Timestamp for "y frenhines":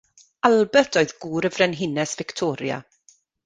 1.51-2.17